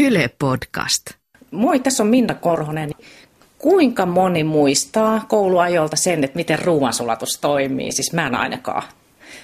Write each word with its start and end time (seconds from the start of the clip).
Yle 0.00 0.30
Podcast. 0.38 1.10
Moi, 1.50 1.80
tässä 1.80 2.02
on 2.02 2.08
Minna 2.08 2.34
Korhonen. 2.34 2.90
Kuinka 3.58 4.06
moni 4.06 4.44
muistaa 4.44 5.24
kouluajolta 5.28 5.96
sen, 5.96 6.24
että 6.24 6.36
miten 6.36 6.58
ruoansulatus 6.58 7.38
toimii? 7.40 7.92
Siis 7.92 8.12
mä 8.12 8.26
en 8.26 8.34
ainakaan. 8.34 8.82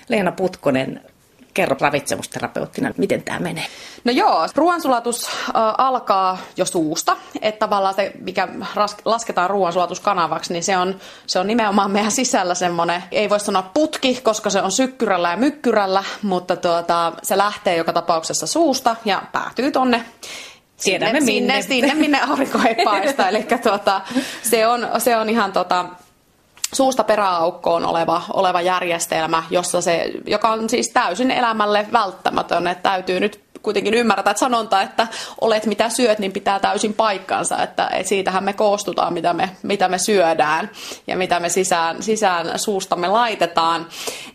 Leena 0.09 0.33
Putkonen, 0.33 1.01
kerro 1.55 1.77
ravitsemusterapeuttina, 1.81 2.93
miten 2.97 3.23
tämä 3.23 3.39
menee? 3.39 3.67
No 4.05 4.13
joo, 4.13 4.49
ruoansulatus 4.55 5.31
alkaa 5.79 6.39
jo 6.57 6.65
suusta, 6.65 7.17
että 7.43 7.59
tavallaan 7.59 7.95
se, 7.95 8.13
mikä 8.21 8.49
lasketaan 9.05 9.51
ruoansulatuskanavaksi, 9.51 10.53
niin 10.53 10.63
se 10.63 10.77
on, 10.77 10.95
se 11.27 11.39
on 11.39 11.47
nimenomaan 11.47 11.91
meidän 11.91 12.11
sisällä 12.11 12.55
semmoinen, 12.55 13.03
ei 13.11 13.31
voi 13.31 13.41
sanoa 13.41 13.71
putki, 13.75 14.21
koska 14.23 14.51
se 14.51 14.63
on 14.63 14.73
sykkyrällä 14.73 15.31
ja 15.31 15.37
mykkyrällä, 15.37 16.05
mutta 16.23 16.57
tuota, 16.57 17.13
se 17.23 17.39
lähtee 17.39 17.77
joka 17.77 17.93
tapauksessa 17.93 18.47
suusta 18.47 18.97
ja 19.05 19.23
päätyy 19.33 19.71
tonne 19.71 20.05
Tiedämme 20.83 21.21
sinne, 21.21 21.33
minne. 21.33 21.63
Sinne, 21.63 21.89
sinne, 21.89 21.95
minne 21.95 22.21
aurinko 22.21 22.59
ei 22.69 22.85
paista. 22.85 23.29
Eli 23.29 23.47
tuota, 23.63 24.01
se, 24.43 24.67
on, 24.67 24.89
se 24.99 25.17
on 25.17 25.31
ihan 25.31 25.53
tota, 25.53 25.85
suusta 26.75 27.05
peräaukkoon 27.05 27.87
oleva, 27.87 28.23
oleva 28.33 28.61
järjestelmä, 28.61 29.43
jossa 29.51 29.81
se, 29.81 30.11
joka 30.27 30.53
on 30.53 30.71
siis 30.71 30.89
täysin 30.89 31.31
elämälle 31.31 31.87
välttämätön. 31.93 32.67
Että 32.67 32.91
täytyy 32.91 33.21
nyt 33.21 33.45
kuitenkin 33.63 33.95
ymmärtää, 33.95 34.31
että 34.31 34.41
sanonta, 34.41 34.83
että 34.83 35.07
olet 35.41 35.67
mitä 35.67 35.89
syöt, 35.89 36.19
niin 36.19 36.33
pitää 36.33 36.61
täysin 36.61 36.95
paikkansa. 36.95 37.63
Että, 37.63 37.89
että 37.93 38.09
siitähän 38.09 38.45
me 38.45 38.53
koostutaan, 38.53 39.13
mitä 39.13 39.33
me, 39.33 39.51
mitä 39.63 39.89
me 39.89 39.99
syödään 39.99 40.71
ja 41.07 41.17
mitä 41.17 41.41
me 41.41 41.49
sisään, 41.49 42.03
sisään 42.03 42.59
suustamme 42.59 43.09
laitetaan. 43.09 43.87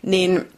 Niin 0.02 0.52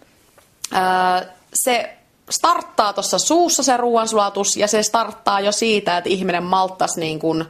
ää, 0.72 1.22
se 1.54 1.96
starttaa 2.30 2.92
tuossa 2.92 3.18
suussa 3.18 3.62
se 3.62 3.76
ruoansulatus 3.76 4.56
ja 4.56 4.68
se 4.68 4.82
starttaa 4.82 5.40
jo 5.40 5.52
siitä, 5.52 5.98
että 5.98 6.10
ihminen 6.10 6.42
malttaisi 6.42 7.00
niin 7.00 7.18
kuin 7.18 7.44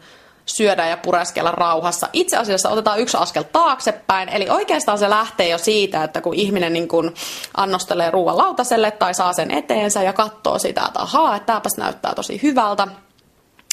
syödä 0.46 0.86
ja 0.86 0.96
pureskella 0.96 1.50
rauhassa. 1.50 2.08
Itse 2.12 2.36
asiassa 2.36 2.70
otetaan 2.70 3.00
yksi 3.00 3.16
askel 3.16 3.42
taaksepäin, 3.42 4.28
eli 4.28 4.50
oikeastaan 4.50 4.98
se 4.98 5.10
lähtee 5.10 5.48
jo 5.48 5.58
siitä, 5.58 6.04
että 6.04 6.20
kun 6.20 6.34
ihminen 6.34 6.72
niin 6.72 6.88
kuin 6.88 7.14
annostelee 7.56 8.10
ruoan 8.10 8.36
lautaselle 8.36 8.90
tai 8.90 9.14
saa 9.14 9.32
sen 9.32 9.50
eteensä 9.50 10.02
ja 10.02 10.12
katsoo 10.12 10.58
sitä, 10.58 10.82
että 10.86 11.00
ahaa, 11.00 11.36
että 11.36 11.46
tämäpäs 11.46 11.76
näyttää 11.76 12.14
tosi 12.14 12.40
hyvältä, 12.42 12.88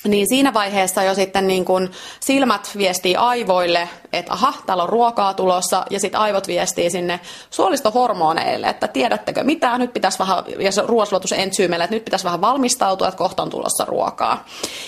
niin 0.08 0.30
siinä 0.30 0.54
vaiheessa 0.54 1.04
jo 1.04 1.16
sitten 1.16 1.48
niin 1.48 1.66
kun 1.66 1.92
silmät 2.20 2.72
viestii 2.78 3.16
aivoille, 3.16 3.90
että 4.14 4.34
aha, 4.34 4.54
täällä 4.66 4.84
on 4.84 4.90
ruokaa 4.90 5.34
tulossa, 5.34 5.86
ja 5.90 6.00
sitten 6.00 6.22
aivot 6.22 6.48
viestii 6.48 6.90
sinne 6.90 7.20
suolistohormoneille, 7.50 8.68
että 8.68 8.88
tiedättekö 8.88 9.44
mitä, 9.44 9.78
nyt 9.78 9.94
pitäisi 9.94 10.20
vähän, 10.20 10.44
ja 10.60 10.72
se 10.72 10.82
ruoansulatusensyymeille, 10.86 11.84
että 11.84 11.96
nyt 11.96 12.06
pitäisi 12.06 12.26
vähän 12.26 12.42
valmistautua, 12.42 13.08
että 13.08 13.18
kohta 13.18 13.44
on 13.44 13.50
tulossa 13.50 13.86
ruokaa. 13.86 14.46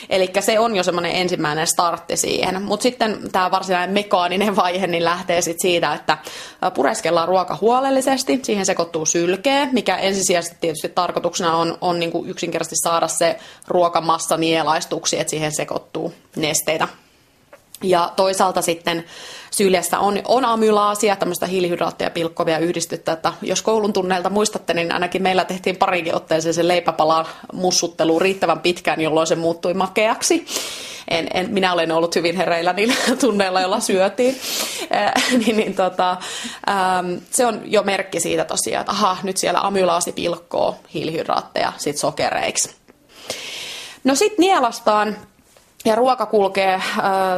Eli 0.10 0.32
se 0.40 0.60
on 0.60 0.76
jo 0.76 0.84
semmoinen 0.84 1.12
ensimmäinen 1.12 1.68
startti 1.68 2.18
siihen. 2.18 2.62
Mutta 2.62 2.84
sitten 2.84 3.20
tämä 3.32 3.52
varsinainen 3.52 3.94
mekaaninen 3.94 4.56
vaihe 4.56 4.88
niin 4.88 5.06
lähtee 5.06 5.42
sitten 5.42 5.62
siitä, 5.62 5.94
että 5.94 6.18
pureskellaan 6.74 7.28
ruoka 7.28 7.58
huolellisesti, 7.62 8.40
siihen 8.44 8.66
sekoittuu 8.66 9.06
sylkeä, 9.06 9.68
mikä 9.72 9.98
ensisijaisesti 9.98 10.58
tietysti 10.62 10.90
tarkoituksena 10.90 11.58
on, 11.58 11.78
on 11.82 12.00
niin 12.00 12.12
kuin 12.12 12.30
yksinkertaisesti 12.30 12.76
saada 12.84 13.08
se 13.08 13.40
ruokamassa 13.68 14.38
nielaistuksi, 14.38 15.20
että 15.20 15.32
siihen 15.32 15.56
sekoittuu 15.56 16.14
nesteitä. 16.36 16.88
Ja 17.84 18.14
toisaalta 18.16 18.62
sitten 18.62 19.06
syljessä 19.52 20.00
on, 20.00 20.22
on 20.26 20.46
amylaasia, 20.46 21.16
tämmöistä 21.16 21.46
hiilihydraatteja 21.46 22.10
pilkkovia 22.10 22.60
yhdistettä, 22.60 23.12
että 23.12 23.34
jos 23.42 23.62
koulun 23.62 23.94
tunneilta 23.94 24.30
muistatte, 24.30 24.74
niin 24.74 24.92
ainakin 24.92 25.24
meillä 25.24 25.46
tehtiin 25.46 25.78
parikin 25.78 26.16
otteeseen 26.16 26.54
se 26.54 26.68
leipäpalan 26.68 27.26
mussuttelu 27.54 28.20
riittävän 28.20 28.60
pitkään, 28.60 29.02
jolloin 29.02 29.28
se 29.28 29.36
muuttui 29.36 29.74
makeaksi. 29.74 30.46
En, 31.08 31.28
en, 31.34 31.50
minä 31.50 31.74
olen 31.74 31.92
ollut 31.92 32.16
hyvin 32.16 32.38
hereillä 32.38 32.74
niillä 32.74 32.94
tunneilla, 33.22 33.62
joilla 33.62 33.80
syötiin. 33.80 34.36
Niin, 35.46 35.58
niin, 35.58 35.76
tota, 35.76 36.12
ähm, 36.70 37.14
se 37.32 37.46
on 37.46 37.62
jo 37.66 37.84
merkki 37.84 38.20
siitä 38.20 38.46
tosiaan, 38.46 38.82
että 38.82 38.92
aha, 38.92 39.18
nyt 39.24 39.38
siellä 39.38 39.60
amylaasi 39.60 40.12
pilkkoo 40.12 40.76
hiilihydraatteja 40.94 41.74
sit 41.78 41.98
sokereiksi. 41.98 42.76
No 44.04 44.16
sitten 44.16 44.44
nielastaan 44.44 45.18
ja 45.86 45.96
ruoka 45.96 46.26
kulkee 46.26 46.74
äh, 46.74 46.84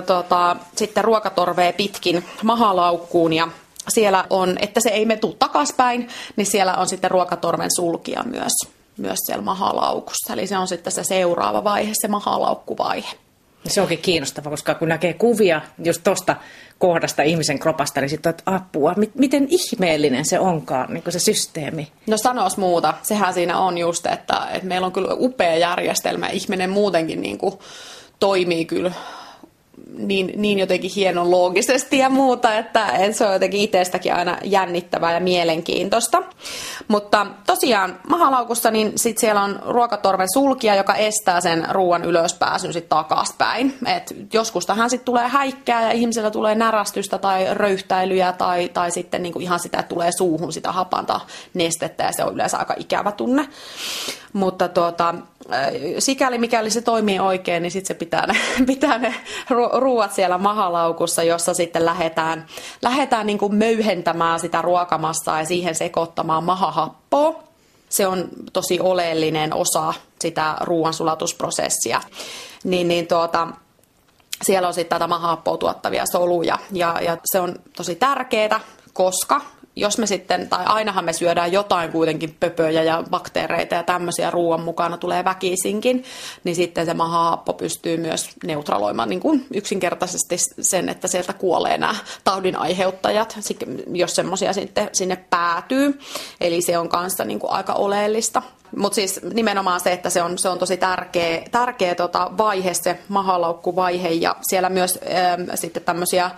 tota, 0.06 0.56
sitten 0.76 1.04
ruokatorvea 1.04 1.74
pitkin 1.74 2.26
mahalaukkuun 2.44 3.34
ja 3.34 3.48
siellä 3.90 4.26
on, 4.30 4.58
että 4.62 4.80
se 4.80 4.90
ei 4.90 5.06
me 5.06 5.18
tuu 5.18 5.36
takaspäin, 5.40 6.08
niin 6.36 6.46
siellä 6.46 6.74
on 6.74 6.88
sitten 6.88 7.12
ruokatorven 7.12 7.76
sulkia 7.76 8.24
myös, 8.24 8.54
myös 8.98 9.20
siellä 9.26 9.44
mahalaukussa. 9.44 10.34
Eli 10.34 10.48
se 10.48 10.58
on 10.58 10.68
sitten 10.68 10.94
se 10.94 11.04
seuraava 11.04 11.64
vaihe, 11.64 11.92
se 11.94 12.08
mahalaukkuvaihe. 12.08 13.10
Se 13.68 13.82
onkin 13.82 14.00
kiinnostava, 14.00 14.50
koska 14.50 14.76
kun 14.76 14.88
näkee 14.88 15.14
kuvia 15.14 15.62
just 15.84 16.02
tuosta 16.04 16.36
kohdasta 16.80 17.24
ihmisen 17.24 17.60
kropasta, 17.60 18.02
niin 18.02 18.10
sitten 18.10 18.30
että 18.30 18.44
apua, 18.46 18.96
miten 19.14 19.48
ihmeellinen 19.50 20.26
se 20.26 20.40
onkaan, 20.40 20.94
niin 20.94 21.04
se 21.10 21.20
systeemi. 21.20 21.92
No 22.08 22.18
sanois 22.18 22.58
muuta, 22.58 22.94
sehän 23.02 23.34
siinä 23.34 23.60
on 23.60 23.78
just, 23.78 24.06
että, 24.06 24.48
että 24.54 24.68
meillä 24.68 24.88
on 24.88 24.94
kyllä 24.94 25.14
upea 25.14 25.58
järjestelmä, 25.58 26.28
ihminen 26.28 26.70
muutenkin 26.70 27.22
niin 27.22 27.38
kuin 27.38 27.54
toimii 28.24 28.66
kyllä 28.66 28.92
niin, 29.98 30.34
niin 30.36 30.60
jotenkin 30.60 30.92
hienon 30.96 31.32
loogisesti 31.32 31.98
ja 31.98 32.10
muuta, 32.10 32.58
että, 32.58 32.88
se 33.12 33.26
on 33.26 33.34
jotenkin 33.34 33.62
itsestäkin 33.62 34.14
aina 34.14 34.38
jännittävää 34.44 35.14
ja 35.14 35.20
mielenkiintoista. 35.20 36.24
Mutta 36.88 37.28
tosiaan 37.46 38.00
mahalaukussa 38.10 38.72
niin 38.72 38.92
sit 38.96 39.18
siellä 39.18 39.42
on 39.42 39.60
ruokatorven 39.66 40.28
sulkija, 40.34 40.76
joka 40.76 40.96
estää 40.96 41.42
sen 41.42 41.68
ruoan 41.70 42.04
ylöspääsyn 42.04 42.74
sitten 42.74 42.90
takaspäin. 42.90 43.78
Et 43.86 44.16
joskus 44.34 44.66
tähän 44.66 44.90
sitten 44.90 45.06
tulee 45.06 45.28
häikkää 45.28 45.82
ja 45.82 45.92
ihmisellä 45.92 46.32
tulee 46.32 46.56
närästystä 46.56 47.18
tai 47.18 47.48
röyhtäilyjä 47.52 48.32
tai, 48.32 48.70
tai 48.70 48.92
sitten 48.92 49.24
niinku 49.24 49.40
ihan 49.40 49.60
sitä, 49.60 49.80
että 49.80 49.90
tulee 49.90 50.12
suuhun 50.18 50.54
sitä 50.54 50.72
hapanta 50.72 51.20
nestettä 51.54 52.04
ja 52.04 52.12
se 52.12 52.24
on 52.24 52.34
yleensä 52.34 52.58
aika 52.58 52.76
ikävä 52.78 53.12
tunne. 53.12 53.48
Mutta 54.34 54.68
tuota, 54.68 55.16
sikäli 56.00 56.38
mikäli 56.38 56.70
se 56.70 56.82
toimii 56.82 57.20
oikein, 57.20 57.64
niin 57.64 57.72
sitten 57.72 57.88
se 57.88 57.94
pitää 57.94 58.28
ne, 58.28 58.34
pitää 58.74 58.98
ne 58.98 59.16
ruuat 59.74 60.14
siellä 60.14 60.38
mahalaukussa, 60.38 61.24
jossa 61.24 61.54
sitten 61.54 61.86
lähdetään, 61.86 62.46
lähdetään 62.82 63.26
niin 63.26 63.38
kuin 63.38 63.56
möyhentämään 63.56 64.40
sitä 64.40 64.62
ruokamassaa 64.62 65.40
ja 65.40 65.46
siihen 65.46 65.76
sekoittamaan 65.76 66.44
mahahappoa. 66.44 67.44
Se 67.90 68.08
on 68.08 68.30
tosi 68.54 68.80
oleellinen 68.80 69.54
osa 69.54 69.94
sitä 70.22 70.56
ruoansulatusprosessia. 70.62 72.02
Niin, 72.64 72.88
niin 72.88 73.08
tuota, 73.08 73.48
siellä 74.42 74.68
on 74.68 74.74
sitten 74.74 74.96
tätä 74.96 75.08
mahahappoa 75.08 75.58
tuottavia 75.58 76.06
soluja 76.06 76.60
ja, 76.72 77.02
ja 77.02 77.18
se 77.26 77.40
on 77.40 77.56
tosi 77.76 77.96
tärkeää, 77.96 78.60
koska 78.94 79.42
jos 79.76 79.98
me 79.98 80.08
sitten, 80.08 80.50
tai 80.50 80.66
ainahan 80.66 81.06
me 81.06 81.14
syödään 81.14 81.52
jotain 81.52 81.92
kuitenkin 81.92 82.36
pöpöjä 82.40 82.84
ja 82.84 83.04
bakteereita 83.10 83.76
ja 83.76 83.84
tämmöisiä 83.84 84.32
ruoan 84.32 84.62
mukana 84.62 84.98
tulee 84.98 85.24
väkisinkin, 85.24 86.04
niin 86.44 86.56
sitten 86.56 86.86
se 86.86 86.94
mahaappo 86.94 87.54
pystyy 87.54 87.98
myös 87.98 88.30
neutraloimaan 88.44 89.10
niin 89.10 89.20
kuin 89.20 89.46
yksinkertaisesti 89.54 90.38
sen, 90.62 90.90
että 90.90 91.08
sieltä 91.08 91.34
kuolee 91.34 91.78
nämä 91.78 91.96
taudin 92.24 92.56
aiheuttajat, 92.56 93.38
jos 93.94 94.16
semmoisia 94.16 94.54
sitten 94.54 94.90
sinne 94.92 95.16
päätyy. 95.30 96.00
Eli 96.42 96.62
se 96.62 96.78
on 96.78 96.90
kanssa 96.90 97.26
niin 97.26 97.40
kuin 97.40 97.52
aika 97.52 97.74
oleellista. 97.74 98.42
Mutta 98.78 98.96
siis 98.96 99.20
nimenomaan 99.34 99.80
se, 99.80 99.92
että 99.92 100.10
se 100.10 100.22
on, 100.22 100.38
se 100.38 100.50
on 100.50 100.60
tosi 100.60 100.78
tärkeä, 100.78 101.42
tärkeä 101.52 101.96
tota 101.96 102.32
vaihe, 102.38 102.74
se 102.74 103.00
mahalaukkuvaihe, 103.08 104.10
ja 104.10 104.36
siellä 104.42 104.70
myös 104.70 105.00
ähm, 105.16 105.42
sitten 105.56 105.84
tämmöisiä 105.84 106.26
äh, 106.26 106.34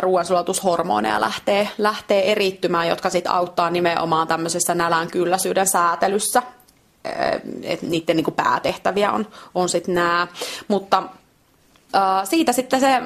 ruoansulatushormoneja 0.00 1.20
lähtee, 1.20 1.68
lähtee 1.78 2.32
erittymään, 2.32 2.88
jotka 2.88 3.10
sitten 3.10 3.32
auttaa 3.32 3.70
nimenomaan 3.70 4.28
tämmöisessä 4.28 4.74
nälän 4.74 5.10
kylläisyyden 5.10 5.66
säätelyssä. 5.66 6.42
Äh, 7.06 7.40
et 7.62 7.82
niiden 7.82 8.16
niin 8.16 8.34
päätehtäviä 8.36 9.12
on, 9.12 9.26
on 9.54 9.68
sitten 9.68 9.94
nämä. 9.94 10.26
Mutta 10.68 11.02
siitä 12.24 12.52
sitten 12.52 12.80
se 12.80 13.00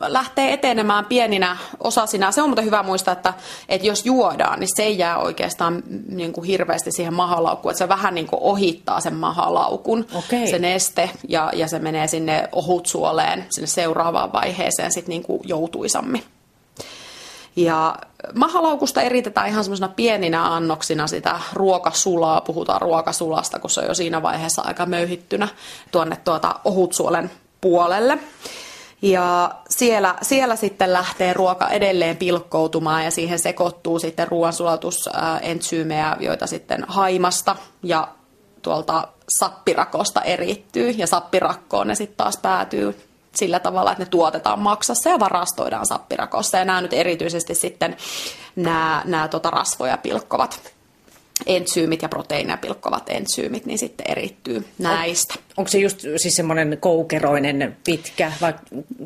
lähtee 0.00 0.52
etenemään 0.52 1.04
pieninä 1.04 1.56
osasina. 1.80 2.32
Se 2.32 2.42
on 2.42 2.48
mutta 2.48 2.62
hyvä 2.62 2.82
muistaa, 2.82 3.12
että, 3.12 3.34
että 3.68 3.86
jos 3.86 4.06
juodaan, 4.06 4.60
niin 4.60 4.76
se 4.76 4.82
ei 4.82 4.98
jää 4.98 5.18
oikeastaan 5.18 5.82
niin 6.08 6.32
kuin 6.32 6.44
hirveästi 6.44 6.92
siihen 6.92 7.14
mahalaukkuun. 7.14 7.72
Että 7.72 7.78
se 7.78 7.88
vähän 7.88 8.14
niin 8.14 8.26
kuin 8.26 8.42
ohittaa 8.42 9.00
sen 9.00 9.14
mahalaukun, 9.14 10.06
okay. 10.14 10.46
se 10.46 10.58
neste, 10.58 11.10
ja, 11.28 11.50
ja 11.54 11.68
se 11.68 11.78
menee 11.78 12.06
sinne 12.06 12.48
ohutsuoleen, 12.52 13.46
sinne 13.50 13.66
seuraavaan 13.66 14.32
vaiheeseen 14.32 14.92
sitten 14.92 15.10
niin 15.10 15.22
kuin 15.22 15.40
joutuisammin. 15.44 16.24
Ja 17.56 17.96
mahalaukusta 18.34 19.02
eritetään 19.02 19.48
ihan 19.48 19.64
semmoisena 19.64 19.92
pieninä 19.96 20.54
annoksina 20.54 21.06
sitä 21.06 21.40
ruokasulaa, 21.52 22.40
puhutaan 22.40 22.80
ruokasulasta, 22.80 23.58
kun 23.58 23.70
se 23.70 23.80
on 23.80 23.86
jo 23.86 23.94
siinä 23.94 24.22
vaiheessa 24.22 24.62
aika 24.62 24.86
möyhittynä 24.86 25.48
tuonne 25.90 26.16
tuota 26.24 26.60
ohutsuolen 26.64 27.30
puolelle. 27.60 28.18
Ja 29.02 29.54
siellä, 29.70 30.14
siellä 30.22 30.56
sitten 30.56 30.92
lähtee 30.92 31.32
ruoka 31.32 31.68
edelleen 31.68 32.16
pilkkoutumaan 32.16 33.04
ja 33.04 33.10
siihen 33.10 33.38
sekoittuu 33.38 33.98
sitten 33.98 34.28
ruoansulatusentsyymejä, 34.28 36.16
joita 36.20 36.46
sitten 36.46 36.84
haimasta 36.88 37.56
ja 37.82 38.08
tuolta 38.62 39.08
sappirakosta 39.38 40.20
erittyy 40.20 40.90
ja 40.90 41.06
sappirakkoon 41.06 41.86
ne 41.86 41.94
sitten 41.94 42.16
taas 42.16 42.36
päätyy 42.36 43.00
sillä 43.34 43.60
tavalla, 43.60 43.92
että 43.92 44.04
ne 44.04 44.08
tuotetaan 44.10 44.58
maksassa 44.58 45.10
ja 45.10 45.20
varastoidaan 45.20 45.86
sappirakossa. 45.86 46.58
Ja 46.58 46.64
nämä 46.64 46.80
nyt 46.80 46.92
erityisesti 46.92 47.54
sitten 47.54 47.96
nämä, 48.56 49.02
nämä 49.04 49.28
tota 49.28 49.50
rasvoja 49.50 49.98
pilkkovat 49.98 50.60
entsyymit 51.46 52.02
ja 52.02 52.08
proteiineja 52.08 52.56
pilkkovat 52.56 53.10
entsyymit, 53.10 53.66
niin 53.66 53.78
sitten 53.78 54.10
erittyy 54.10 54.64
näistä. 54.78 55.34
On, 55.36 55.42
onko 55.56 55.68
se 55.68 55.78
just 55.78 56.00
siis 56.16 56.36
semmoinen 56.36 56.78
koukeroinen 56.80 57.76
pitkä, 57.84 58.32
vai 58.40 58.54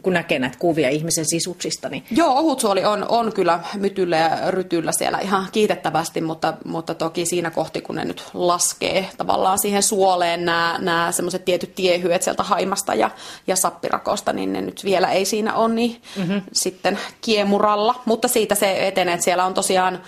kun 0.03 0.13
näkee 0.13 0.39
näitä 0.39 0.59
kuvia 0.59 0.89
ihmisen 0.89 1.25
sisuksista? 1.27 1.89
Niin... 1.89 2.05
Joo, 2.11 2.33
ohutsuoli 2.33 2.85
on, 2.85 3.07
on 3.09 3.33
kyllä 3.33 3.61
mytyllä 3.75 4.17
ja 4.17 4.51
rytyllä 4.51 4.93
siellä 4.93 5.19
ihan 5.19 5.49
kiitettävästi, 5.53 6.21
mutta, 6.21 6.55
mutta 6.65 6.95
toki 6.95 7.27
siinä 7.27 7.51
kohti, 7.51 7.81
kun 7.81 7.97
ne 7.97 8.05
nyt 8.05 8.25
laskee 8.35 9.09
tavallaan 9.17 9.59
siihen 9.59 9.83
suoleen 9.83 10.45
nämä, 10.45 10.79
nämä 10.79 11.13
semmoiset 11.13 11.45
tietyt 11.45 11.75
tiehyet 11.75 12.23
sieltä 12.23 12.43
haimasta 12.43 12.95
ja, 12.95 13.11
ja 13.47 13.57
sappirakosta, 13.57 14.33
niin 14.33 14.53
ne 14.53 14.61
nyt 14.61 14.85
vielä 14.85 15.11
ei 15.11 15.25
siinä 15.25 15.55
ole 15.55 15.75
niin 15.75 16.03
mm-hmm. 16.17 16.43
sitten 16.53 16.99
kiemuralla, 17.21 18.03
mutta 18.05 18.29
siitä 18.29 18.55
se 18.55 18.87
etenee, 18.87 19.15
että 19.15 19.25
siellä 19.25 19.45
on 19.45 19.55
tosiaan 19.55 20.03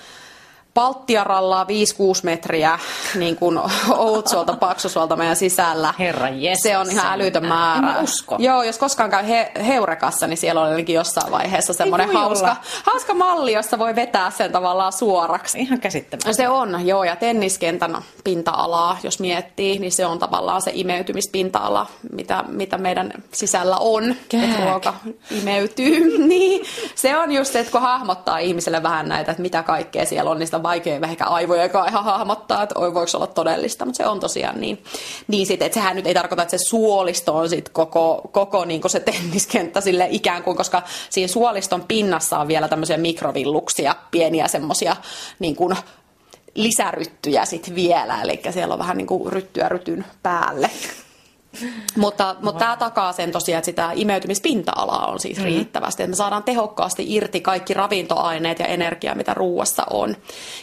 Palttiarallaa 0.76 1.64
5-6 1.64 1.67
metriä 2.23 2.78
niin 3.14 3.37
kuin 3.37 3.61
Outsuolta, 3.96 4.56
Paksusuolta 4.56 5.17
meidän 5.17 5.37
sisällä. 5.37 5.94
Herra 5.99 6.28
yes, 6.28 6.58
Se 6.62 6.78
on 6.78 6.90
ihan 6.90 7.12
älytön 7.12 7.46
määrä. 7.46 7.99
En 7.99 8.05
usko. 8.05 8.37
Joo, 8.38 8.62
jos 8.62 8.78
koskaan 8.78 9.11
käy 9.11 9.28
he, 9.28 9.52
Heurekassa, 9.67 10.26
niin 10.26 10.37
siellä 10.37 10.61
on 10.61 10.69
ainakin 10.69 10.94
jossain 10.94 11.32
vaiheessa 11.32 11.73
semmoinen 11.73 12.12
hauska, 12.12 12.56
hauska 12.82 13.14
malli, 13.14 13.52
jossa 13.52 13.78
voi 13.78 13.94
vetää 13.94 14.31
sen 14.31 14.52
tavallaan 14.52 14.93
suoraksi. 14.93 15.58
Ihan 15.58 15.81
käsittämättä. 15.81 16.32
Se 16.32 16.49
on, 16.49 16.87
joo, 16.87 17.05
ja 17.05 17.17
tenniskentän 17.17 17.96
pinta-alaa, 18.25 18.99
jos 19.02 19.20
miettii, 19.20 19.78
niin 19.78 19.93
se 19.93 20.06
on 20.06 20.19
tavallaan 20.19 20.62
se 20.62 20.70
imeytymispinta-ala, 20.75 21.87
mitä, 22.12 22.44
mitä 22.49 22.78
meidän 22.78 23.12
sisällä 23.32 23.76
on, 23.76 24.11
että 24.11 24.64
ruoka 24.64 24.94
imeytyy. 25.40 26.19
niin, 26.28 26.67
se 26.94 27.17
on 27.17 27.32
just 27.32 27.52
se, 27.52 27.58
että 27.58 27.73
kun 27.73 27.81
hahmottaa 27.81 28.38
ihmiselle 28.38 28.82
vähän 28.82 29.08
näitä, 29.08 29.31
että 29.31 29.43
mitä 29.43 29.62
kaikkea 29.62 30.06
siellä 30.06 30.31
on, 30.31 30.38
niin 30.38 30.46
sitä 30.46 30.62
vaikea 30.66 31.00
ehkä 31.10 31.24
aivoja 31.24 31.64
ihan 31.64 32.04
hahmottaa, 32.04 32.62
että 32.62 32.78
oi 32.78 32.94
voiko 32.94 33.10
olla 33.14 33.26
todellista, 33.26 33.84
mutta 33.84 33.96
se 33.96 34.06
on 34.06 34.20
tosiaan 34.20 34.60
niin. 34.60 34.84
Niin 35.28 35.46
sit, 35.46 35.62
että 35.62 35.74
sehän 35.74 35.96
nyt 35.96 36.06
ei 36.06 36.14
tarkoita, 36.14 36.42
että 36.42 36.58
se 36.58 36.64
suolisto 36.64 37.36
on 37.36 37.48
sit 37.48 37.68
koko, 37.68 38.20
koko 38.32 38.64
niin 38.64 38.90
se 38.90 39.00
tenniskenttä 39.00 39.80
sille 39.80 40.08
ikään 40.10 40.42
kuin, 40.42 40.56
koska 40.56 40.82
siinä 41.10 41.28
suoliston 41.28 41.84
pinnassa 41.88 42.38
on 42.38 42.48
vielä 42.48 42.68
tämmöisiä 42.68 42.96
mikrovilluksia, 42.96 43.94
pieniä 44.10 44.48
semmoisia 44.48 44.96
niin 45.38 45.56
kuin 45.56 45.76
lisäryttyjä 46.54 47.44
sitten 47.44 47.74
vielä, 47.74 48.22
eli 48.22 48.40
siellä 48.50 48.72
on 48.72 48.78
vähän 48.78 48.96
niin 48.96 49.06
kuin 49.06 49.32
ryttyä 49.32 49.68
rytyn 49.68 50.04
päälle. 50.22 50.70
Mutta, 51.97 52.37
mutta 52.43 52.58
tämä 52.58 52.76
takaa 52.76 53.12
sen 53.12 53.32
tosiaan, 53.32 53.58
että 53.58 53.64
sitä 53.64 53.91
imeytymispinta-alaa 53.94 55.06
on 55.06 55.20
siis 55.20 55.37
mm-hmm. 55.37 55.53
riittävästi, 55.53 56.03
että 56.03 56.11
me 56.11 56.17
saadaan 56.17 56.43
tehokkaasti 56.43 57.14
irti 57.14 57.41
kaikki 57.41 57.75
ravintoaineet 57.75 58.58
ja 58.58 58.67
energia, 58.67 59.14
mitä 59.14 59.35
ruuassa 59.35 59.82
on. 59.91 60.17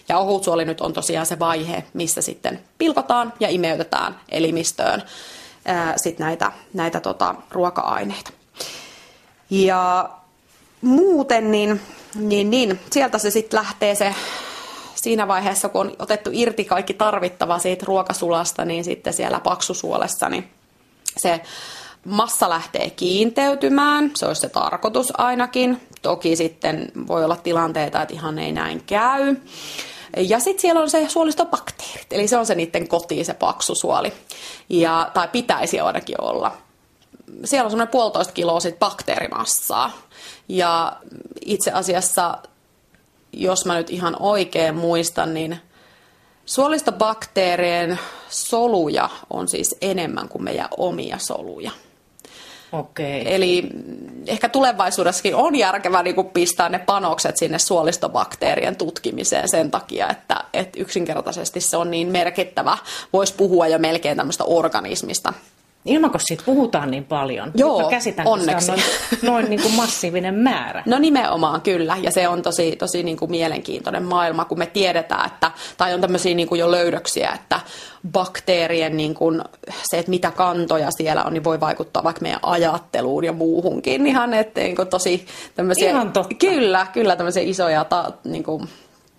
Ja 0.09 0.17
ohutsuoli 0.17 0.65
nyt 0.65 0.81
on 0.81 0.93
tosiaan 0.93 1.25
se 1.25 1.39
vaihe, 1.39 1.83
missä 1.93 2.21
sitten 2.21 2.59
pilkotaan 2.77 3.33
ja 3.39 3.49
imeytetään 3.49 4.19
elimistöön 4.29 5.03
ää, 5.65 5.93
sit 5.97 6.19
näitä, 6.19 6.51
näitä 6.73 6.99
tota, 6.99 7.35
ruoka-aineita. 7.51 8.31
Ja 9.49 10.09
muuten 10.81 11.51
niin, 11.51 11.81
niin, 12.15 12.49
niin 12.49 12.79
sieltä 12.91 13.17
se 13.17 13.31
sitten 13.31 13.57
lähtee 13.57 13.95
se 13.95 14.15
siinä 14.95 15.27
vaiheessa, 15.27 15.69
kun 15.69 15.81
on 15.81 15.95
otettu 15.99 16.29
irti 16.33 16.65
kaikki 16.65 16.93
tarvittava 16.93 17.59
siitä 17.59 17.85
ruokasulasta, 17.87 18.65
niin 18.65 18.83
sitten 18.83 19.13
siellä 19.13 19.39
paksusuolessa, 19.39 20.29
niin 20.29 20.49
se 21.17 21.41
massa 22.05 22.49
lähtee 22.49 22.89
kiinteytymään, 22.89 24.11
se 24.15 24.25
olisi 24.25 24.41
se 24.41 24.49
tarkoitus 24.49 25.13
ainakin. 25.17 25.87
Toki 26.01 26.35
sitten 26.35 26.91
voi 27.07 27.25
olla 27.25 27.35
tilanteita, 27.35 28.01
että 28.01 28.13
ihan 28.13 28.39
ei 28.39 28.51
näin 28.51 28.83
käy. 28.83 29.35
Ja 30.17 30.39
sitten 30.39 30.61
siellä 30.61 30.81
on 30.81 30.89
se 30.89 31.09
suolistobakteerit, 31.09 32.13
eli 32.13 32.27
se 32.27 32.37
on 32.37 32.45
se 32.45 32.55
niiden 32.55 32.87
koti, 32.87 33.23
se 33.23 33.33
paksusuoli. 33.33 34.13
Ja, 34.69 35.11
tai 35.13 35.27
pitäisi 35.27 35.79
ainakin 35.79 36.21
olla. 36.21 36.57
Siellä 37.45 37.65
on 37.65 37.71
semmoinen 37.71 37.91
puolitoista 37.91 38.33
kiloa 38.33 38.59
sit 38.59 38.79
bakteerimassaa. 38.79 39.91
Ja 40.47 40.97
itse 41.45 41.71
asiassa, 41.71 42.37
jos 43.33 43.65
mä 43.65 43.75
nyt 43.75 43.89
ihan 43.89 44.15
oikein 44.19 44.75
muistan, 44.75 45.33
niin– 45.33 45.59
Suolistobakteerien 46.45 47.99
soluja 48.33 49.09
on 49.29 49.47
siis 49.47 49.75
enemmän 49.81 50.29
kuin 50.29 50.43
meidän 50.43 50.67
omia 50.77 51.17
soluja. 51.17 51.71
Okei. 52.71 53.35
Eli 53.35 53.69
ehkä 54.27 54.49
tulevaisuudessakin 54.49 55.35
on 55.35 55.55
järkevää 55.55 56.03
niin 56.03 56.25
pistää 56.33 56.69
ne 56.69 56.79
panokset 56.79 57.37
sinne 57.37 57.59
suolistobakteerien 57.59 58.75
tutkimiseen 58.75 59.49
sen 59.49 59.71
takia, 59.71 60.09
että, 60.09 60.43
että 60.53 60.79
yksinkertaisesti 60.79 61.61
se 61.61 61.77
on 61.77 61.91
niin 61.91 62.07
merkittävä. 62.07 62.77
Voisi 63.13 63.33
puhua 63.33 63.67
jo 63.67 63.79
melkein 63.79 64.17
tämmöistä 64.17 64.43
organismista. 64.43 65.33
Ilmanko 65.85 66.19
siitä 66.19 66.43
puhutaan 66.45 66.91
niin 66.91 67.03
paljon? 67.03 67.51
Joo, 67.55 67.79
Nyt 67.79 67.89
käsitän, 67.89 68.27
onneksi. 68.27 68.67
noin, 68.67 68.81
noin 69.21 69.49
niin 69.49 69.61
kuin 69.61 69.73
massiivinen 69.73 70.35
määrä. 70.35 70.83
No 70.85 70.99
nimenomaan 70.99 71.61
kyllä, 71.61 71.97
ja 72.01 72.11
se 72.11 72.27
on 72.27 72.41
tosi, 72.41 72.75
tosi 72.75 73.03
niin 73.03 73.17
kuin 73.17 73.31
mielenkiintoinen 73.31 74.03
maailma, 74.03 74.45
kun 74.45 74.57
me 74.57 74.65
tiedetään, 74.65 75.25
että, 75.25 75.51
tai 75.77 75.93
on 75.93 76.01
tämmöisiä 76.01 76.35
niin 76.35 76.47
kuin 76.47 76.59
jo 76.59 76.71
löydöksiä, 76.71 77.31
että 77.35 77.59
bakteerien 78.11 78.97
niin 78.97 79.13
kuin, 79.13 79.41
se, 79.91 79.99
että 79.99 80.09
mitä 80.09 80.31
kantoja 80.31 80.91
siellä 80.91 81.23
on, 81.23 81.33
niin 81.33 81.43
voi 81.43 81.59
vaikuttaa 81.59 82.03
vaikka 82.03 82.21
meidän 82.21 82.39
ajatteluun 82.43 83.23
ja 83.23 83.33
muuhunkin. 83.33 84.07
Ihan, 84.07 84.33
että 84.33 84.61
niin 84.61 84.75
kuin 84.75 84.87
tosi 84.87 85.25
tämmöisiä, 85.55 85.89
Ihan 85.89 86.11
totta. 86.11 86.35
Kyllä, 86.35 86.87
kyllä 86.93 87.15
tämmöisiä 87.15 87.43
isoja 87.43 87.85
ta, 87.85 88.11
niin 88.23 88.43
kuin, 88.43 88.69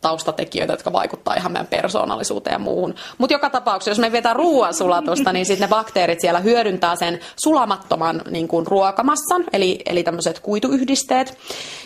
taustatekijöitä, 0.04 0.72
jotka 0.72 0.92
vaikuttaa 0.92 1.34
ihan 1.34 1.52
meidän 1.52 1.66
persoonallisuuteen 1.66 2.54
ja 2.54 2.58
muuhun. 2.58 2.94
Mutta 3.18 3.34
joka 3.34 3.50
tapauksessa, 3.50 3.90
jos 3.90 3.98
me 3.98 4.12
vetää 4.12 4.34
ruoansulatusta, 4.34 5.32
niin 5.32 5.46
sitten 5.46 5.68
ne 5.68 5.70
bakteerit 5.70 6.20
siellä 6.20 6.40
hyödyntää 6.40 6.96
sen 6.96 7.20
sulamattoman 7.36 8.22
niin 8.30 8.48
kuin 8.48 8.66
ruokamassan, 8.66 9.44
eli, 9.52 9.82
eli 9.86 10.02
tämmöiset 10.02 10.40
kuituyhdisteet. 10.40 11.38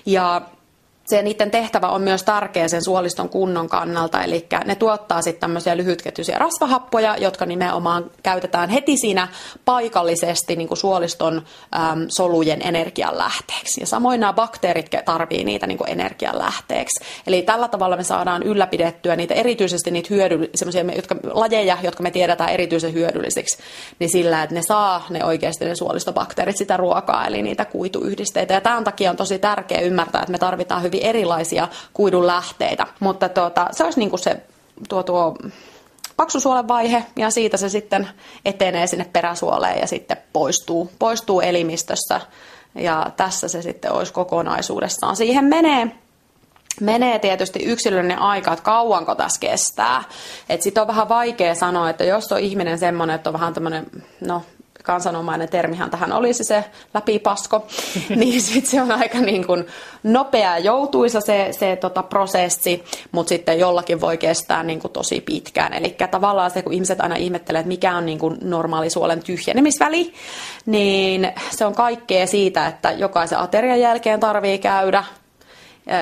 Ja 0.06 0.42
se 1.08 1.22
niiden 1.22 1.50
tehtävä 1.50 1.88
on 1.88 2.02
myös 2.02 2.22
tärkeä 2.22 2.68
sen 2.68 2.84
suoliston 2.84 3.28
kunnon 3.28 3.68
kannalta, 3.68 4.22
eli 4.22 4.46
ne 4.64 4.74
tuottaa 4.74 5.22
sitten 5.22 5.40
tämmöisiä 5.40 5.76
lyhytketjuisia 5.76 6.38
rasvahappoja, 6.38 7.16
jotka 7.16 7.46
nimenomaan 7.46 8.10
käytetään 8.22 8.68
heti 8.68 8.96
siinä 8.96 9.28
paikallisesti 9.64 10.56
niin 10.56 10.68
kuin 10.68 10.78
suoliston 10.78 11.36
äm, 11.36 12.06
solujen 12.08 12.60
energianlähteeksi. 12.64 13.80
Ja 13.80 13.86
samoin 13.86 14.20
nämä 14.20 14.32
bakteerit 14.32 14.90
tarvii 15.04 15.44
niitä 15.44 15.66
niin 15.66 15.78
kuin 15.78 15.90
energianlähteeksi. 15.90 17.04
Eli 17.26 17.42
tällä 17.42 17.68
tavalla 17.68 17.96
me 17.96 18.04
saadaan 18.04 18.42
ylläpidettyä 18.42 19.16
niitä 19.16 19.34
erityisesti 19.34 19.90
niitä 19.90 20.08
hyödyllisiä, 20.10 20.84
jotka, 20.96 21.16
lajeja, 21.32 21.78
jotka 21.82 22.02
me 22.02 22.10
tiedetään 22.10 22.50
erityisen 22.50 22.92
hyödyllisiksi, 22.92 23.58
niin 23.98 24.10
sillä, 24.10 24.42
että 24.42 24.54
ne 24.54 24.62
saa 24.62 25.06
ne 25.10 25.24
oikeasti 25.24 25.64
ne 25.64 25.74
suolistobakteerit 25.74 26.56
sitä 26.56 26.76
ruokaa, 26.76 27.26
eli 27.26 27.42
niitä 27.42 27.64
kuituyhdisteitä. 27.64 28.54
Ja 28.54 28.60
tämän 28.60 28.84
takia 28.84 29.10
on 29.10 29.16
tosi 29.16 29.38
tärkeää 29.38 29.80
ymmärtää, 29.80 30.20
että 30.20 30.32
me 30.32 30.38
tarvitaan 30.38 30.82
hyvin 30.82 30.97
hyvin 30.98 31.08
erilaisia 31.08 31.68
kuidun 31.92 32.26
lähteitä. 32.26 32.86
Mutta 33.00 33.28
tuota, 33.28 33.68
se 33.70 33.84
olisi 33.84 33.98
niin 33.98 34.10
kuin 34.10 34.20
se 34.20 34.36
tuo, 34.88 35.02
tuo 35.02 35.36
paksusuolen 36.16 36.68
vaihe 36.68 37.04
ja 37.16 37.30
siitä 37.30 37.56
se 37.56 37.68
sitten 37.68 38.08
etenee 38.44 38.86
sinne 38.86 39.06
peräsuoleen 39.12 39.80
ja 39.80 39.86
sitten 39.86 40.16
poistuu, 40.32 40.90
poistuu 40.98 41.40
elimistössä. 41.40 42.20
Ja 42.74 43.10
tässä 43.16 43.48
se 43.48 43.62
sitten 43.62 43.92
olisi 43.92 44.12
kokonaisuudessaan. 44.12 45.16
Siihen 45.16 45.44
menee 45.44 45.90
menee 46.80 47.18
tietysti 47.18 47.64
yksilöllinen 47.64 48.18
aika, 48.18 48.52
että 48.52 48.62
kauanko 48.62 49.14
tässä 49.14 49.40
kestää. 49.40 50.04
Sitten 50.60 50.80
on 50.80 50.86
vähän 50.86 51.08
vaikea 51.08 51.54
sanoa, 51.54 51.90
että 51.90 52.04
jos 52.04 52.32
on 52.32 52.40
ihminen 52.40 52.78
semmoinen, 52.78 53.16
että 53.16 53.30
on 53.30 53.34
vähän 53.34 53.54
tämmöinen, 53.54 53.86
no 54.20 54.42
kansanomainen 54.88 55.48
termihan 55.48 55.90
tähän 55.90 56.12
olisi 56.12 56.44
se 56.44 56.64
läpipasko, 56.94 57.66
niin 58.16 58.42
sitten 58.42 58.70
se 58.70 58.82
on 58.82 58.92
aika 58.92 59.18
niin 59.18 59.46
kuin 59.46 59.66
nopea 60.02 60.58
ja 60.58 60.58
joutuisa 60.58 61.20
se, 61.20 61.48
se 61.50 61.76
tota 61.76 62.02
prosessi, 62.02 62.84
mutta 63.12 63.28
sitten 63.28 63.58
jollakin 63.58 64.00
voi 64.00 64.18
kestää 64.18 64.62
niin 64.62 64.80
kuin 64.80 64.92
tosi 64.92 65.20
pitkään. 65.20 65.72
Eli 65.72 65.96
tavallaan 66.10 66.50
se, 66.50 66.62
kun 66.62 66.72
ihmiset 66.72 67.00
aina 67.00 67.16
ihmettelee, 67.16 67.60
että 67.60 67.68
mikä 67.68 67.96
on 67.96 68.06
niin 68.06 68.18
kuin 68.18 68.38
normaali 68.42 68.90
suolen 68.90 69.22
tyhjenemisväli, 69.22 70.12
niin 70.66 71.32
se 71.50 71.64
on 71.66 71.74
kaikkea 71.74 72.26
siitä, 72.26 72.66
että 72.66 72.92
jokaisen 72.92 73.38
aterian 73.38 73.80
jälkeen 73.80 74.20
tarvii 74.20 74.58
käydä 74.58 75.04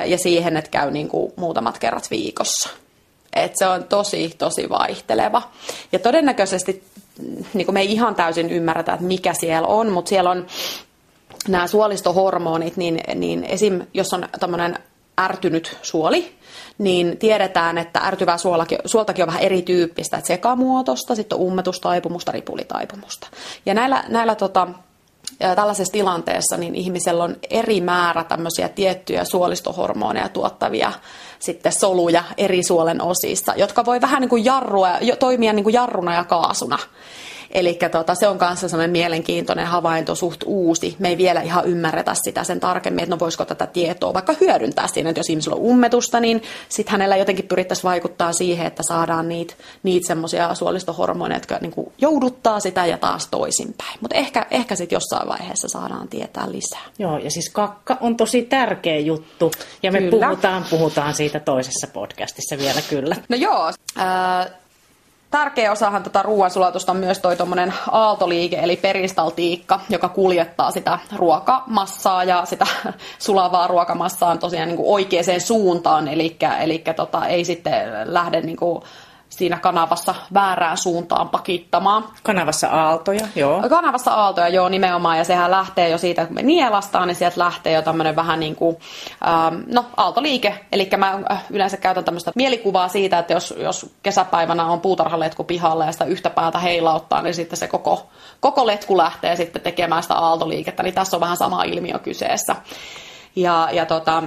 ja 0.05 0.17
siihen, 0.17 0.57
että 0.57 0.71
käy 0.71 0.91
niin 0.91 1.07
kuin 1.07 1.33
muutamat 1.35 1.79
kerrat 1.79 2.11
viikossa. 2.11 2.69
Et 3.33 3.51
se 3.55 3.67
on 3.67 3.83
tosi, 3.83 4.35
tosi 4.37 4.69
vaihteleva. 4.69 5.41
Ja 5.91 5.99
todennäköisesti 5.99 6.83
niin 7.53 7.65
kuin 7.65 7.73
me 7.73 7.79
ei 7.79 7.91
ihan 7.91 8.15
täysin 8.15 8.49
ymmärretä, 8.49 8.93
että 8.93 9.05
mikä 9.05 9.33
siellä 9.33 9.67
on, 9.67 9.91
mutta 9.91 10.09
siellä 10.09 10.29
on 10.29 10.47
nämä 11.47 11.67
suolistohormonit, 11.67 12.77
niin, 12.77 13.01
niin 13.15 13.43
esim. 13.43 13.81
jos 13.93 14.13
on 14.13 14.27
tämmöinen 14.39 14.79
ärtynyt 15.21 15.77
suoli, 15.81 16.35
niin 16.77 17.17
tiedetään, 17.17 17.77
että 17.77 17.99
ärtyvää 17.99 18.37
suolakin, 18.37 18.77
suoltakin 18.85 19.23
on 19.23 19.27
vähän 19.27 19.41
erityyppistä, 19.41 20.17
että 20.17 20.27
sekamuotosta, 20.27 21.15
sitten 21.15 21.37
on 21.37 21.43
ummetustaipumusta, 21.43 22.31
ripulitaipumusta. 22.31 23.27
Ja 23.65 23.73
näillä, 23.73 24.03
näillä 24.07 24.35
tota, 24.35 24.67
tällaisessa 25.55 25.91
tilanteessa 25.91 26.57
niin 26.57 26.75
ihmisellä 26.75 27.23
on 27.23 27.35
eri 27.49 27.81
määrä 27.81 28.23
tämmöisiä 28.23 28.69
tiettyjä 28.69 29.23
suolistohormoneja 29.23 30.29
tuottavia 30.29 30.91
sitten 31.39 31.71
soluja 31.71 32.23
eri 32.37 32.63
suolen 32.63 33.01
osissa, 33.01 33.53
jotka 33.55 33.85
voi 33.85 34.01
vähän 34.01 34.21
niin 34.21 34.29
kuin 34.29 34.45
jarrua, 34.45 34.89
toimia 35.19 35.53
niin 35.53 35.63
kuin 35.63 35.73
jarruna 35.73 36.15
ja 36.15 36.23
kaasuna. 36.23 36.79
Eli 37.51 37.79
tota, 37.91 38.15
se 38.15 38.27
on 38.27 38.37
kanssa 38.37 38.69
sellainen 38.69 38.91
mielenkiintoinen 38.91 39.67
havainto, 39.67 40.15
suht 40.15 40.43
uusi. 40.45 40.95
Me 40.99 41.09
ei 41.09 41.17
vielä 41.17 41.41
ihan 41.41 41.65
ymmärretä 41.65 42.13
sitä 42.13 42.43
sen 42.43 42.59
tarkemmin, 42.59 43.03
että 43.03 43.15
no 43.15 43.19
voisiko 43.19 43.45
tätä 43.45 43.67
tietoa 43.67 44.13
vaikka 44.13 44.33
hyödyntää 44.41 44.87
siinä, 44.87 45.09
että 45.09 45.19
jos 45.19 45.29
ihmisellä 45.29 45.55
on 45.55 45.61
ummetusta, 45.61 46.19
niin 46.19 46.43
sitten 46.69 46.91
hänellä 46.91 47.17
jotenkin 47.17 47.47
pyrittäisiin 47.47 47.83
vaikuttaa 47.83 48.33
siihen, 48.33 48.67
että 48.67 48.83
saadaan 48.83 49.29
niitä, 49.29 49.53
niitä 49.83 50.07
semmoisia 50.07 50.55
suolistohormoneja, 50.55 51.37
jotka 51.37 51.57
niin 51.61 51.71
kuin 51.71 51.91
jouduttaa 51.97 52.59
sitä 52.59 52.85
ja 52.85 52.97
taas 52.97 53.27
toisinpäin. 53.27 53.97
Mutta 54.01 54.15
ehkä, 54.15 54.45
ehkä 54.51 54.75
sitten 54.75 54.95
jossain 54.95 55.27
vaiheessa 55.27 55.67
saadaan 55.67 56.07
tietää 56.07 56.51
lisää. 56.51 56.81
Joo, 56.99 57.17
ja 57.17 57.31
siis 57.31 57.49
kakka 57.49 57.97
on 58.01 58.17
tosi 58.17 58.41
tärkeä 58.41 58.99
juttu, 58.99 59.51
ja 59.83 59.91
me 59.91 59.99
kyllä. 59.99 60.27
puhutaan, 60.27 60.65
puhutaan 60.69 61.13
siitä 61.13 61.26
toisessa 61.45 61.87
podcastissa 61.87 62.57
vielä 62.57 62.81
kyllä. 62.89 63.15
No 63.29 63.37
joo, 63.37 63.71
äh, 63.99 64.51
Tärkeä 65.31 65.71
osahan 65.71 66.03
tätä 66.03 66.21
ruoansulatusta 66.21 66.91
on 66.91 66.97
myös 66.97 67.19
toi 67.19 67.35
tuommoinen 67.35 67.73
aaltoliike, 67.91 68.59
eli 68.59 68.75
peristaltiikka, 68.75 69.79
joka 69.89 70.09
kuljettaa 70.09 70.71
sitä 70.71 70.99
ruokamassaa 71.15 72.23
ja 72.23 72.45
sitä 72.45 72.67
sulavaa 73.19 73.67
ruokamassaa 73.67 74.37
tosiaan 74.37 74.67
niin 74.67 74.77
kuin 74.77 74.89
oikeaan 74.89 75.41
suuntaan, 75.41 76.07
eli, 76.07 76.37
eli 76.61 76.83
tota, 76.95 77.27
ei 77.27 77.45
sitten 77.45 77.73
lähde 78.05 78.41
niin 78.41 78.57
kuin 78.57 78.83
siinä 79.29 79.57
kanavassa 79.57 80.15
väärään 80.33 80.77
suuntaan 80.77 81.29
pakittamaan. 81.29 82.03
Kanavassa 82.23 82.67
aaltoja, 82.67 83.27
joo. 83.35 83.63
Kanavassa 83.69 84.13
aaltoja, 84.13 84.47
joo, 84.47 84.69
nimenomaan. 84.69 85.17
Ja 85.17 85.23
sehän 85.23 85.51
lähtee 85.51 85.89
jo 85.89 85.97
siitä, 85.97 86.25
kun 86.25 86.35
me 86.35 86.41
nielastaan, 86.41 87.07
niin 87.07 87.15
sieltä 87.15 87.39
lähtee 87.39 87.73
jo 87.73 87.81
tämmöinen 87.81 88.15
vähän 88.15 88.39
niin 88.39 88.55
kuin, 88.55 88.77
ähm, 89.27 89.55
no, 89.67 89.85
aaltoliike. 89.97 90.65
Eli 90.71 90.89
mä 90.97 91.19
äh, 91.31 91.43
yleensä 91.49 91.77
käytän 91.77 92.03
tämmöistä 92.03 92.31
mielikuvaa 92.35 92.87
siitä, 92.87 93.19
että 93.19 93.33
jos, 93.33 93.53
jos 93.57 93.93
kesäpäivänä 94.03 94.65
on 94.65 94.81
puutarhaletku 94.81 95.43
pihalla 95.43 95.85
ja 95.85 95.91
sitä 95.91 96.05
yhtä 96.05 96.29
päätä 96.29 96.59
heilauttaa, 96.59 97.21
niin 97.21 97.33
sitten 97.33 97.57
se 97.57 97.67
koko, 97.67 98.09
koko 98.39 98.67
letku 98.67 98.97
lähtee 98.97 99.35
sitten 99.35 99.61
tekemään 99.61 100.03
sitä 100.03 100.15
aaltoliikettä. 100.15 100.83
Niin 100.83 100.95
tässä 100.95 101.17
on 101.17 101.21
vähän 101.21 101.37
sama 101.37 101.63
ilmiö 101.63 101.99
kyseessä. 101.99 102.55
Ja, 103.35 103.69
ja 103.71 103.85
tota, 103.85 104.23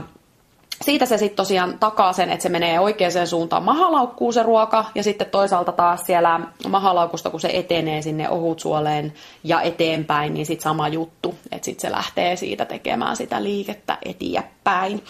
siitä 0.84 1.06
se 1.06 1.18
sitten 1.18 1.36
tosiaan 1.36 1.78
takaa 1.78 2.12
sen, 2.12 2.30
että 2.30 2.42
se 2.42 2.48
menee 2.48 2.80
oikeaan 2.80 3.26
suuntaan 3.26 3.62
mahalaukkuun 3.62 4.32
se 4.32 4.42
ruoka, 4.42 4.84
ja 4.94 5.02
sitten 5.02 5.30
toisaalta 5.30 5.72
taas 5.72 6.00
siellä 6.06 6.40
mahalaukusta, 6.68 7.30
kun 7.30 7.40
se 7.40 7.50
etenee 7.52 8.02
sinne 8.02 8.30
ohutsuoleen 8.30 9.12
ja 9.44 9.60
eteenpäin, 9.60 10.34
niin 10.34 10.46
sitten 10.46 10.62
sama 10.62 10.88
juttu, 10.88 11.34
että 11.52 11.64
sitten 11.64 11.90
se 11.90 11.96
lähtee 11.96 12.36
siitä 12.36 12.64
tekemään 12.64 13.16
sitä 13.16 13.42
liikettä 13.42 13.98
eteenpäin. 14.04 15.04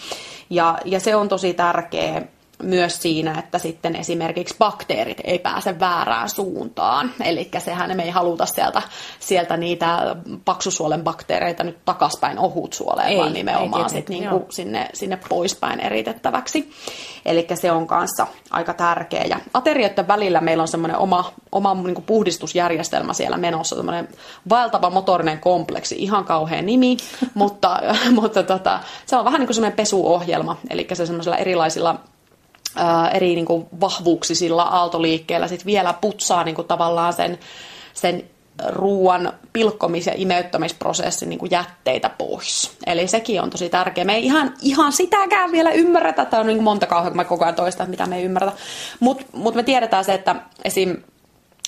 Ja, 0.49 0.77
ja 0.85 0.99
se 0.99 1.15
on 1.15 1.29
tosi 1.29 1.53
tärkeä 1.53 2.21
myös 2.63 3.01
siinä, 3.01 3.39
että 3.39 3.57
sitten 3.57 3.95
esimerkiksi 3.95 4.55
bakteerit 4.59 5.21
ei 5.23 5.39
pääse 5.39 5.79
väärään 5.79 6.29
suuntaan. 6.29 7.11
Eli 7.23 7.49
sehän 7.57 7.97
me 7.97 8.03
ei 8.03 8.09
haluta 8.09 8.45
sieltä, 8.45 8.81
sieltä 9.19 9.57
niitä 9.57 10.15
paksusuolen 10.45 11.03
bakteereita 11.03 11.63
nyt 11.63 11.77
takaspäin 11.85 12.39
ohutsuoleen, 12.39 13.07
ei, 13.07 13.17
vaan 13.17 13.33
nimenomaan 13.33 13.83
ei 13.83 13.89
sit 13.89 14.09
niinku 14.09 14.45
sinne, 14.49 14.89
sinne 14.93 15.19
poispäin 15.29 15.79
eritettäväksi. 15.79 16.71
Eli 17.25 17.47
se 17.53 17.71
on 17.71 17.87
kanssa 17.87 18.27
aika 18.51 18.73
tärkeä. 18.73 19.23
Ja 19.23 19.39
aterioiden 19.53 20.07
välillä 20.07 20.41
meillä 20.41 20.61
on 20.61 20.67
semmoinen 20.67 20.97
oma, 20.97 21.33
oma 21.51 21.73
niinku 21.73 22.01
puhdistusjärjestelmä 22.01 23.13
siellä 23.13 23.37
menossa, 23.37 23.75
semmoinen 23.75 24.07
vaeltava 24.49 24.89
motorinen 24.89 25.39
kompleksi, 25.39 25.95
ihan 25.99 26.25
kauhean 26.25 26.65
nimi, 26.65 26.97
mutta, 27.33 27.79
mutta 28.11 28.43
tota, 28.43 28.79
se 29.05 29.15
on 29.15 29.25
vähän 29.25 29.39
niin 29.39 29.47
kuin 29.47 29.55
semmoinen 29.55 29.77
pesuohjelma, 29.77 30.57
eli 30.69 30.87
se 30.93 31.05
semmoisilla 31.05 31.37
erilaisilla 31.37 31.95
eri 33.13 33.35
niin 33.35 33.45
kuin, 33.45 33.67
vahvuuksisilla 33.79 34.63
aaltoliikkeellä 34.63 35.47
sit 35.47 35.65
vielä 35.65 35.93
putsaa 35.93 36.43
niin 36.43 36.55
kuin, 36.55 36.67
tavallaan 36.67 37.13
sen, 37.13 37.39
sen 37.93 38.23
ruoan 38.67 39.33
pilkkomis- 39.53 40.07
ja 40.07 40.13
imeyttämisprosessin 40.15 41.29
niin 41.29 41.39
jätteitä 41.51 42.09
pois. 42.09 42.71
Eli 42.87 43.07
sekin 43.07 43.41
on 43.41 43.49
tosi 43.49 43.69
tärkeä. 43.69 44.03
Me 44.03 44.15
ei 44.15 44.25
ihan, 44.25 44.53
ihan 44.61 44.93
sitäkään 44.93 45.51
vielä 45.51 45.71
ymmärretä. 45.71 46.25
Tämä 46.25 46.41
on 46.41 46.47
niin 46.47 46.63
monta 46.63 46.87
kauhean, 46.87 47.11
kun 47.11 47.17
mä 47.17 47.23
koko 47.23 47.45
ajan 47.45 47.55
toista, 47.55 47.85
mitä 47.85 48.05
me 48.05 48.17
ei 48.17 48.23
ymmärretä. 48.23 48.57
Mutta 48.99 49.25
mut 49.33 49.55
me 49.55 49.63
tiedetään 49.63 50.05
se, 50.05 50.13
että 50.13 50.35
esim 50.63 50.97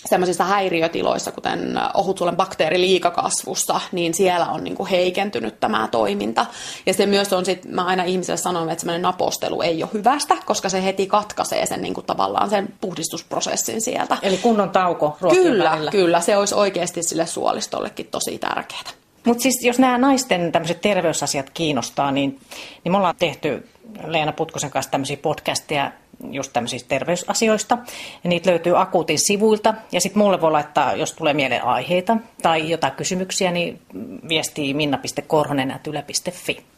semmoisissa 0.06 0.44
häiriötiloissa, 0.44 1.32
kuten 1.32 1.80
ohutsuolen 1.94 2.36
bakteeriliikakasvussa, 2.36 3.82
niin 3.92 4.14
siellä 4.14 4.46
on 4.46 4.64
niin 4.64 4.76
kuin 4.76 4.90
heikentynyt 4.90 5.60
tämä 5.60 5.88
toiminta. 5.92 6.46
Ja 6.86 6.94
se 6.94 7.06
myös 7.06 7.34
on 7.34 7.46
sitten, 7.46 7.76
mä 7.76 7.86
aina 7.86 8.04
ihmiselle 8.04 8.38
sanon, 8.38 8.70
että 8.70 8.80
semmoinen 8.82 9.02
napostelu 9.02 9.62
ei 9.62 9.84
ole 9.84 9.92
hyvästä, 9.94 10.38
koska 10.46 10.70
se 10.70 10.84
heti 10.84 11.08
katkaisee 11.08 11.66
sen 11.66 11.82
niin 11.82 11.94
kuin 11.94 12.06
tavallaan 12.06 12.50
sen 12.50 12.74
puhdistusprosessin 12.82 13.82
sieltä. 13.82 14.18
Eli 14.22 14.38
kunnon 14.38 14.70
tauko 14.70 15.18
Kyllä, 15.30 15.72
välillä. 15.72 15.92
kyllä. 15.92 16.22
Se 16.22 16.38
olisi 16.38 16.56
oikeasti 16.56 17.04
sille 17.04 17.26
suolistollekin 17.26 18.08
tosi 18.12 18.38
tärkeää. 18.38 18.92
Mutta 19.26 19.42
siis 19.42 19.64
jos 19.64 19.80
nämä 19.80 19.98
naisten 19.98 20.52
tämmöiset 20.52 20.82
terveysasiat 20.82 21.50
kiinnostaa, 21.50 22.12
niin, 22.12 22.40
niin 22.84 22.92
me 22.92 22.98
ollaan 22.98 23.16
tehty 23.20 23.70
Leena 24.06 24.32
Putkosen 24.32 24.72
kanssa 24.72 24.92
tämmöisiä 24.92 25.18
podcasteja 25.18 25.92
just 26.32 26.54
tämmöisistä 26.54 26.90
terveysasioista. 26.90 27.78
Ja 28.24 28.30
niitä 28.30 28.50
löytyy 28.50 28.82
akuutin 28.82 29.20
sivuilta. 29.20 29.74
Ja 29.92 30.02
sitten 30.02 30.24
mulle 30.24 30.42
voi 30.42 30.52
laittaa, 30.52 30.96
jos 30.96 31.14
tulee 31.14 31.34
mieleen 31.34 31.64
aiheita 31.64 32.18
tai 32.42 32.70
jotain 32.70 32.94
kysymyksiä, 32.94 33.52
niin 33.52 33.82
viestii 34.30 34.74
minna.korhonen.yle.fi. 34.74 36.73